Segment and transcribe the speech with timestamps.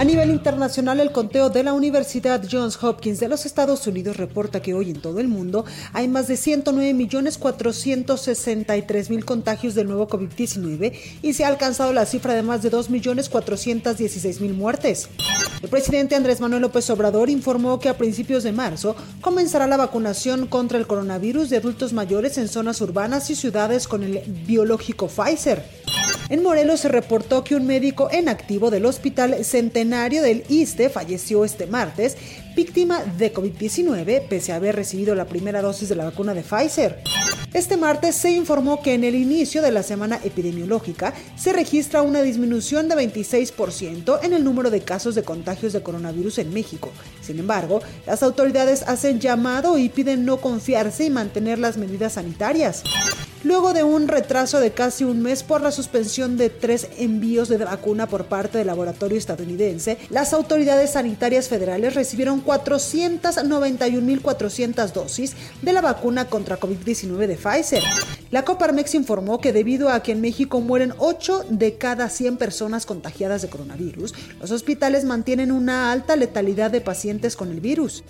[0.00, 4.62] A nivel internacional, el conteo de la Universidad Johns Hopkins de los Estados Unidos reporta
[4.62, 11.34] que hoy en todo el mundo hay más de 109.463.000 contagios del nuevo COVID-19 y
[11.34, 15.10] se ha alcanzado la cifra de más de 2.416.000 muertes.
[15.60, 20.46] El presidente Andrés Manuel López Obrador informó que a principios de marzo comenzará la vacunación
[20.46, 25.62] contra el coronavirus de adultos mayores en zonas urbanas y ciudades con el biológico Pfizer.
[26.30, 31.44] En Morelos se reportó que un médico en activo del Hospital Centenario del ISTE falleció
[31.44, 32.16] este martes,
[32.54, 37.02] víctima de COVID-19, pese a haber recibido la primera dosis de la vacuna de Pfizer.
[37.52, 42.22] Este martes se informó que en el inicio de la semana epidemiológica se registra una
[42.22, 46.92] disminución de 26% en el número de casos de contagios de coronavirus en México.
[47.20, 52.84] Sin embargo, las autoridades hacen llamado y piden no confiarse y mantener las medidas sanitarias
[53.42, 57.56] luego de un retraso de casi un mes por la suspensión de tres envíos de
[57.58, 65.80] vacuna por parte del laboratorio estadounidense, las autoridades sanitarias federales recibieron 491.400 dosis de la
[65.80, 67.82] vacuna contra COVID-19 de Pfizer.
[68.30, 72.86] La Coparmex informó que debido a que en México mueren 8 de cada 100 personas
[72.86, 78.04] contagiadas de coronavirus, los hospitales mantienen una alta letalidad de pacientes con el virus.